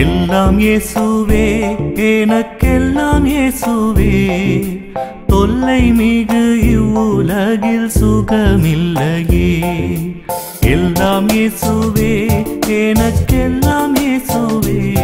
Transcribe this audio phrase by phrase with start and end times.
[0.00, 1.44] எல்லாம் இயேசுவே
[1.95, 4.13] எனக்கெல்லாம் இயேசுவே?
[5.27, 9.61] தொல்லை மிகு இவ்வுலகில் சுகமில்லையே.
[10.61, 14.99] எல்லாம் இயேசுவே எனக்கெல்லாம் இயேசுவே.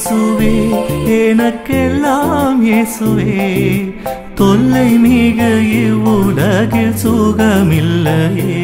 [0.00, 0.52] இயேசுவே
[1.18, 3.46] எனக்கெல்லாம் இயேசுவே
[4.34, 5.40] தொல்லை மிக
[5.76, 8.62] இவ்வுலகில் சுகமில்லையே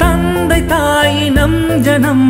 [0.00, 2.28] தந்தை தாயினம் ஜனம்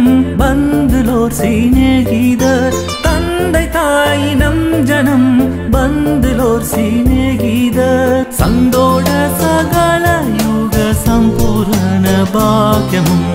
[1.22, 2.76] பந்துலோர் சிநேகிதர்.
[3.02, 5.30] தந்தை தாயினம் ஜனம்
[5.72, 8.26] பந்துலோர் சிநேகிதர்.
[8.40, 9.08] சந்தோட
[9.42, 10.06] சகல
[10.42, 13.28] யுக சம்பூரண பாக்கியமும்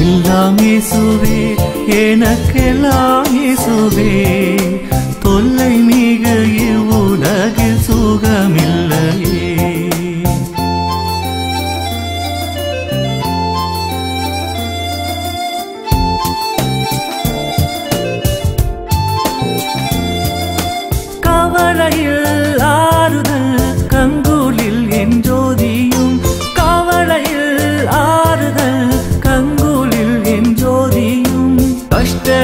[0.00, 1.40] எல்லாம் இயேசுவே
[2.02, 4.12] எனக்கெல்லாம் இயேசுவே.
[5.22, 6.24] தொல்லை மிக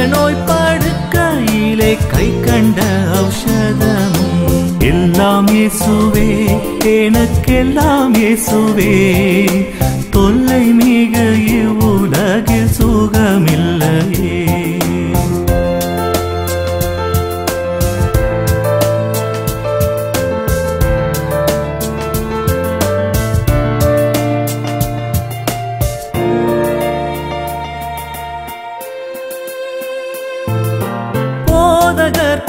[0.09, 2.81] நோய் படுக்கையிலே கை கண்ட
[3.21, 6.29] ஔஷதமும் எல்லாம் இயேசுவே
[6.97, 8.93] எனக்கெல்லாம் இயேசுவே.
[10.11, 11.16] தொல்லை மிக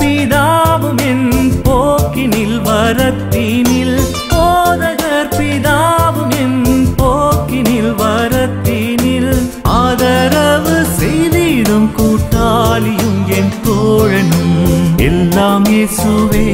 [0.08, 9.52] பிதாவும் என் போக்கினில் வரத்தினில் போதகர் பிதாவும் என் போக்கினில் வரத்தினில்.
[9.64, 14.98] ஆதரவு செய்திடும் கூட்டாளியும் என் தோழனும்.
[14.98, 16.48] எல்லாம் இயேசுவே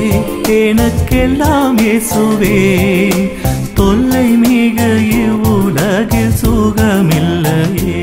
[0.47, 2.57] எனக்கெல்லாம் இயேசுவே.
[3.73, 8.02] தொல்லை மிக இவ்வுலகில் சுகமில்லையே.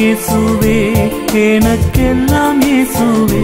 [0.00, 0.76] இயேசுவே
[1.46, 3.42] எனக்கெல்லாம் இயேசுவே.